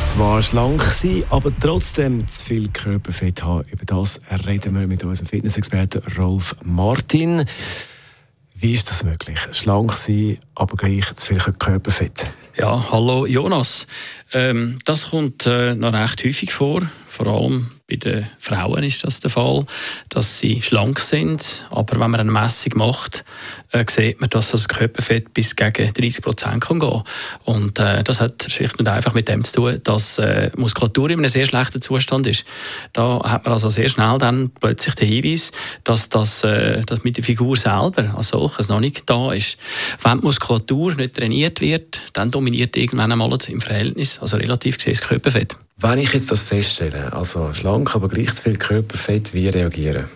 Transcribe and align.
zwar 0.00 0.42
schlank 0.42 0.82
sein, 0.82 1.24
aber 1.30 1.52
trotzdem 1.58 2.26
zu 2.28 2.44
viel 2.44 2.68
Körperfett 2.68 3.42
haben. 3.42 3.66
Über 3.70 3.84
das 3.84 4.20
reden 4.46 4.78
wir 4.78 4.86
mit 4.86 5.04
unserem 5.04 5.28
Fitnessexperten 5.28 6.02
Rolf 6.16 6.54
Martin. 6.64 7.44
Wie 8.54 8.72
ist 8.72 8.88
das 8.88 9.04
möglich? 9.04 9.38
Schlank 9.52 9.92
sein, 9.94 10.38
aber 10.54 10.76
gleich 10.76 11.12
zu 11.14 11.26
viel 11.26 11.38
Körperfett? 11.38 12.26
Ja, 12.56 12.90
hallo 12.90 13.26
Jonas. 13.26 13.86
Ähm, 14.32 14.78
das 14.84 15.10
kommt 15.10 15.46
äh, 15.46 15.74
noch 15.74 15.92
recht 15.92 16.24
häufig 16.24 16.52
vor. 16.52 16.82
Vor 17.16 17.28
allem 17.28 17.68
bei 17.88 17.96
den 17.96 18.26
Frauen 18.38 18.84
ist 18.84 19.02
das 19.02 19.20
der 19.20 19.30
Fall, 19.30 19.64
dass 20.10 20.38
sie 20.38 20.60
schlank 20.60 20.98
sind. 20.98 21.64
Aber 21.70 21.98
wenn 21.98 22.10
man 22.10 22.20
eine 22.20 22.30
Messung 22.30 22.72
macht, 22.76 23.24
äh, 23.70 23.86
sieht 23.88 24.20
man, 24.20 24.28
dass 24.28 24.50
das 24.50 24.68
Körperfett 24.68 25.32
bis 25.32 25.56
gegen 25.56 25.94
30 25.94 26.22
Prozent 26.22 26.62
kann 26.62 26.78
gehen. 26.78 27.02
Und 27.44 27.78
äh, 27.78 28.04
das 28.04 28.20
hat 28.20 28.44
schlicht 28.50 28.78
und 28.78 28.86
einfach 28.88 29.14
mit 29.14 29.28
dem 29.28 29.44
zu 29.44 29.52
tun, 29.54 29.80
dass 29.82 30.18
äh, 30.18 30.50
Muskulatur 30.56 31.08
in 31.08 31.20
einem 31.20 31.30
sehr 31.30 31.46
schlechten 31.46 31.80
Zustand 31.80 32.26
ist. 32.26 32.44
Da 32.92 33.22
hat 33.24 33.44
man 33.46 33.54
also 33.54 33.70
sehr 33.70 33.88
schnell 33.88 34.18
dann 34.18 34.50
plötzlich 34.50 34.94
den 34.96 35.08
Hinweis, 35.08 35.52
dass 35.84 36.10
das 36.10 36.44
äh, 36.44 36.82
dass 36.82 37.02
mit 37.02 37.16
der 37.16 37.24
Figur 37.24 37.56
selber 37.56 38.14
als 38.14 38.28
solches 38.28 38.68
noch 38.68 38.80
nicht 38.80 39.08
da 39.08 39.32
ist. 39.32 39.56
Wenn 40.02 40.18
die 40.18 40.24
Muskulatur 40.26 40.94
nicht 40.96 41.16
trainiert 41.16 41.62
wird, 41.62 42.02
dann 42.12 42.30
dominiert 42.30 42.76
irgendwann 42.76 43.10
einmal 43.10 43.32
im 43.48 43.60
Verhältnis, 43.62 44.18
also 44.18 44.36
relativ 44.36 44.76
gesehen, 44.76 44.98
das 44.98 45.08
Körperfett. 45.08 45.56
Wenn 45.78 45.98
ich 45.98 46.14
jetzt 46.14 46.30
das 46.30 46.42
feststelle, 46.42 47.12
also 47.12 47.52
schlank, 47.52 47.94
aber 47.94 48.08
gleich 48.08 48.32
zu 48.32 48.44
viel 48.44 48.56
Körperfett, 48.56 49.34
wie 49.34 49.48
reagieren? 49.48 50.08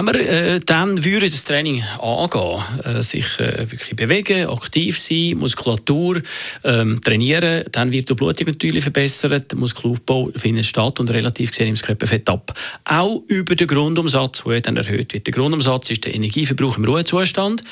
Wenn 0.00 0.14
wir 0.14 0.30
äh, 0.30 0.60
dann 0.60 1.04
würden 1.04 1.30
das 1.30 1.44
Training 1.44 1.82
angehen, 2.00 2.62
äh, 2.84 3.02
sich 3.02 3.38
äh, 3.38 3.70
wirklich 3.70 3.94
bewegen, 3.96 4.48
aktiv 4.48 4.98
sein, 4.98 5.36
Muskulatur 5.36 6.22
ähm, 6.64 7.02
trainieren, 7.02 7.64
dann 7.70 7.92
wird 7.92 8.08
die 8.08 8.14
Blutung 8.14 8.46
natürlich 8.46 8.82
verbessert, 8.82 9.52
der 9.52 9.58
Muskelaufbau 9.58 10.30
findet 10.36 10.64
statt 10.64 11.00
und 11.00 11.10
relativ 11.10 11.50
gesehen 11.50 11.66
nimmt 11.66 11.80
das 11.80 11.86
Körperfett 11.86 12.30
ab. 12.30 12.58
Auch 12.86 13.20
über 13.28 13.54
den 13.54 13.66
Grundumsatz, 13.66 14.42
der 14.44 14.62
dann 14.62 14.78
erhöht 14.78 15.12
wird. 15.12 15.26
Der 15.26 15.34
Grundumsatz 15.34 15.90
ist 15.90 16.06
der 16.06 16.14
Energieverbrauch 16.14 16.78
im 16.78 16.86
Ruhezustand 16.86 17.62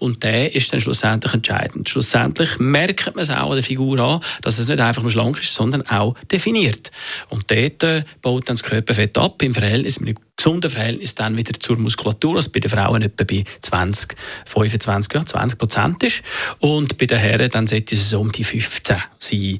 und 0.00 0.24
der 0.24 0.56
ist 0.56 0.72
dann 0.72 0.80
schlussendlich 0.80 1.34
entscheidend. 1.34 1.88
Schlussendlich 1.88 2.58
merkt 2.58 3.14
man 3.14 3.22
es 3.22 3.30
auch 3.30 3.50
an 3.50 3.56
der 3.56 3.62
Figur 3.62 3.96
an, 4.00 4.20
dass 4.42 4.58
es 4.58 4.66
nicht 4.66 4.80
einfach 4.80 5.02
nur 5.02 5.12
schlank 5.12 5.38
ist, 5.38 5.54
sondern 5.54 5.82
auch 5.82 6.16
definiert. 6.32 6.90
Und 7.28 7.48
dort 7.48 7.84
äh, 7.84 8.02
baut 8.22 8.48
dann 8.48 8.56
das 8.56 8.64
Körperfett 8.64 9.16
ab 9.16 9.40
im 9.40 9.54
Verhältnis 9.54 10.00
mit 10.00 10.16
einem 10.16 10.25
gesunden 10.36 10.70
Verhältnis 10.70 11.14
dann 11.14 11.36
wieder 11.36 11.58
zur 11.58 11.78
Muskulatur, 11.78 12.36
was 12.36 12.48
bei 12.48 12.60
den 12.60 12.70
Frauen 12.70 13.02
etwa 13.02 13.24
bei 13.24 13.44
20, 13.62 14.14
25, 14.44 15.14
ja, 15.14 15.24
20 15.24 15.58
Prozent 15.58 16.02
ist. 16.02 16.22
Und 16.60 16.98
bei 16.98 17.06
den 17.06 17.18
Herren 17.18 17.50
dann 17.50 17.66
sollte 17.66 17.94
es 17.94 18.12
um 18.12 18.30
die 18.30 18.44
15 18.44 18.96
sein. 19.18 19.58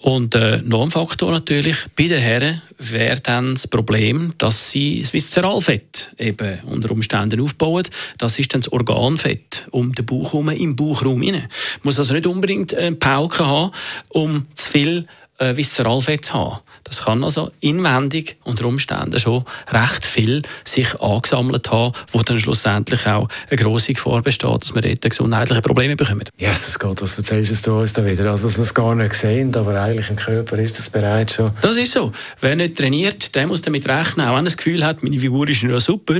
Und 0.00 0.34
äh, 0.34 0.60
noch 0.64 0.82
ein 0.82 0.90
Faktor 0.90 1.30
natürlich, 1.30 1.76
bei 1.96 2.08
den 2.08 2.20
Herren 2.20 2.62
wäre 2.78 3.20
dann 3.20 3.54
das 3.54 3.68
Problem, 3.68 4.34
dass 4.38 4.70
sie 4.70 5.00
das 5.00 5.12
Viszeralfett 5.12 6.10
eben 6.18 6.60
unter 6.64 6.90
Umständen 6.90 7.40
aufbauen. 7.40 7.84
Das 8.18 8.38
ist 8.38 8.52
dann 8.52 8.60
das 8.62 8.72
Organfett 8.72 9.66
um 9.70 9.92
den 9.92 10.04
Bauch 10.04 10.32
herum, 10.32 10.48
im 10.50 10.76
Bauchraum 10.76 11.22
hinein. 11.22 11.48
Muss 11.82 11.98
also 11.98 12.14
nicht 12.14 12.26
unbedingt 12.26 12.74
eine 12.74 12.96
Pauke 12.96 13.46
haben, 13.46 13.72
um 14.08 14.46
zu 14.54 14.70
viel 14.70 15.06
äh, 15.38 15.56
Viszeralfett 15.56 16.32
haben. 16.32 16.60
Das 16.84 17.04
kann 17.04 17.24
also 17.24 17.50
inwendig 17.60 18.36
unter 18.44 18.66
Umständen 18.66 19.18
schon 19.18 19.44
recht 19.68 20.06
viel 20.06 20.42
sich 20.64 21.00
angesammelt 21.00 21.70
haben, 21.70 21.92
wo 22.12 22.22
dann 22.22 22.38
schlussendlich 22.40 23.06
auch 23.06 23.28
eine 23.50 23.56
grosse 23.56 23.92
Gefahr 23.92 24.22
besteht, 24.22 24.62
dass 24.62 24.74
wir 24.74 24.82
dort 24.82 25.00
gesundheitliche 25.02 25.62
Probleme 25.62 25.96
bekommen. 25.96 26.24
Ja, 26.38 26.50
yes, 26.50 26.78
Gott, 26.78 27.02
was 27.02 27.18
erzählst 27.18 27.66
du 27.66 27.80
uns 27.80 27.92
da 27.92 28.04
wieder? 28.04 28.30
Also, 28.30 28.46
dass 28.46 28.56
wir 28.56 28.62
es 28.62 28.74
gar 28.74 28.94
nicht 28.94 29.14
sehen, 29.14 29.54
aber 29.54 29.80
eigentlich 29.80 30.10
im 30.10 30.16
Körper 30.16 30.58
ist 30.58 30.78
das 30.78 30.90
bereits 30.90 31.34
schon. 31.34 31.52
Das 31.60 31.76
ist 31.76 31.92
so. 31.92 32.12
Wer 32.40 32.56
nicht 32.56 32.76
trainiert, 32.76 33.34
der 33.34 33.46
muss 33.46 33.62
damit 33.62 33.88
rechnen, 33.88 34.26
auch 34.26 34.32
wenn 34.36 34.42
er 34.42 34.44
das 34.44 34.56
Gefühl 34.56 34.84
hat, 34.84 35.02
meine 35.02 35.18
Figur 35.18 35.48
ist 35.48 35.62
nur 35.64 35.80
super, 35.80 36.18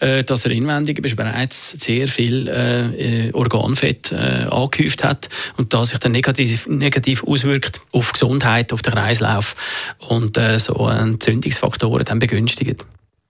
äh, 0.00 0.24
dass 0.24 0.44
er 0.44 0.50
inwendig 0.50 1.00
bereits 1.00 1.70
sehr 1.72 2.08
viel 2.08 2.48
äh, 2.48 3.30
Organfett 3.32 4.12
äh, 4.12 4.46
angehäuft 4.50 5.04
hat 5.04 5.28
und 5.56 5.72
das 5.72 5.90
sich 5.90 5.98
dann 5.98 6.12
negativ, 6.12 6.66
negativ 6.66 7.22
auswirkt 7.24 7.80
auf 7.92 8.12
die 8.12 8.18
Gesundheit, 8.58 8.72
auf 8.72 8.82
den 8.82 8.94
Kreislauf 8.94 9.56
und 9.98 10.36
äh, 10.36 10.58
so 10.58 10.88
Entzündungsfaktoren 10.88 12.04
dann 12.04 12.18
begünstigen. 12.18 12.76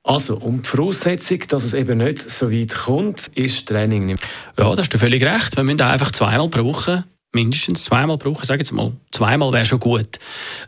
Also, 0.05 0.37
und 0.37 0.65
die 0.65 0.69
Voraussetzung, 0.69 1.41
dass 1.49 1.65
es 1.65 1.75
eben 1.75 1.99
nicht 1.99 2.19
so 2.19 2.51
weit 2.51 2.75
kommt, 2.75 3.27
ist 3.35 3.69
Training. 3.69 4.17
Ja, 4.57 4.75
da 4.75 4.77
hast 4.79 4.95
du 4.95 4.99
völlig 4.99 5.23
recht. 5.23 5.57
Wir 5.57 5.65
müssen 5.65 5.83
einfach 5.83 6.13
zweimal 6.13 6.49
brauchen, 6.49 7.05
mindestens 7.33 7.85
zweimal 7.85 8.17
brauchen, 8.17 8.45
sage 8.45 8.61
jetzt 8.61 8.73
mal, 8.73 8.93
zweimal 9.11 9.53
wäre 9.53 9.67
schon 9.67 9.81
gut, 9.81 10.19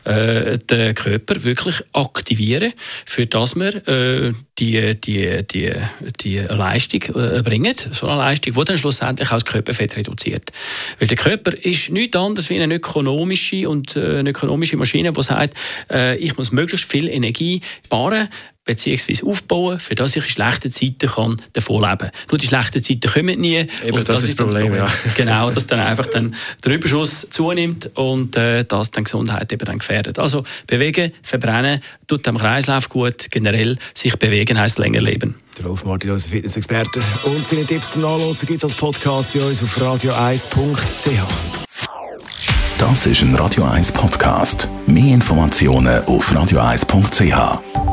äh, 0.03 0.59
den 0.59 0.93
Körper 0.93 1.43
wirklich 1.43 1.81
aktivieren, 1.93 2.73
für 3.05 3.25
dass 3.25 3.55
wir 3.55 3.87
äh, 3.87 4.33
die, 4.59 4.99
die, 5.01 5.43
die, 5.47 5.73
die 6.19 6.37
Leistung 6.37 7.01
äh, 7.15 7.41
bringen, 7.41 7.73
so 7.91 8.07
eine 8.07 8.17
Leistung, 8.17 8.53
die 8.53 8.63
dann 8.63 8.77
schlussendlich 8.77 9.29
auch 9.29 9.35
das 9.35 9.45
Körperfett 9.45 9.97
reduziert. 9.97 10.51
Weil 10.99 11.07
der 11.07 11.17
Körper 11.17 11.53
ist 11.53 11.89
nichts 11.89 12.15
anderes 12.15 12.49
wie 12.51 12.61
eine 12.61 12.75
ökonomische 12.75 13.67
und 13.67 13.95
äh, 13.95 14.19
eine 14.19 14.29
ökonomische 14.29 14.77
Maschine, 14.77 15.11
die 15.11 15.23
sagt, 15.23 15.55
äh, 15.89 16.15
ich 16.17 16.37
muss 16.37 16.51
möglichst 16.51 16.91
viel 16.91 17.09
Energie 17.09 17.61
sparen, 17.85 18.29
beziehungsweise 18.65 19.25
aufbauen, 19.25 19.79
für 19.79 19.95
das 19.95 20.15
ich 20.15 20.23
in 20.23 20.29
schlechten 20.29 20.71
Zeiten 20.71 21.09
kann 21.09 21.41
davon 21.53 21.81
leben 21.83 21.97
kann. 21.97 22.11
Nur 22.29 22.37
die 22.37 22.47
schlechten 22.47 22.83
Zeiten 22.83 23.11
kommen 23.11 23.39
nie. 23.39 23.57
Eben, 23.57 23.69
das, 23.95 24.03
das, 24.05 24.23
ist 24.23 24.39
das 24.39 24.47
Problem, 24.47 24.67
Problem, 24.67 24.85
ja. 24.85 24.91
Genau, 25.15 25.49
dass 25.49 25.67
dann 25.71 25.79
einfach 25.79 26.05
dann 26.07 26.35
der 26.63 26.73
Überschuss 26.73 27.29
zunimmt 27.29 27.89
und 27.95 28.35
äh, 28.35 28.63
das 28.63 28.91
dann 28.91 29.05
Gesundheit 29.05 29.51
eben 29.51 29.65
dann 29.65 29.79
gefährdet. 29.79 30.19
Also 30.19 30.43
bewegen, 30.67 31.11
verbrennen, 31.23 31.81
tut 32.07 32.25
dem 32.27 32.37
Kreislauf 32.37 32.89
gut, 32.89 33.31
generell 33.31 33.77
sich 33.93 34.17
bewegen 34.17 34.59
heisst 34.59 34.77
länger 34.77 35.01
leben. 35.01 35.35
Der 35.57 35.65
Rolf 35.65 35.83
Martin, 35.83 36.11
unser 36.11 36.29
Fitnessexperte. 36.29 37.01
Und 37.23 37.43
seine 37.43 37.65
Tipps 37.65 37.93
zum 37.93 38.03
Nachlesen 38.03 38.47
gibt 38.47 38.57
es 38.57 38.63
als 38.63 38.75
Podcast 38.75 39.33
bei 39.33 39.43
uns 39.43 39.61
auf 39.63 39.77
radio1.ch. 39.77 41.61
Das 42.77 43.05
ist 43.05 43.21
ein 43.21 43.35
Radio 43.35 43.63
1 43.65 43.91
Podcast. 43.91 44.67
Mehr 44.87 45.13
Informationen 45.13 46.03
auf 46.05 46.31
radio1.ch. 46.31 47.90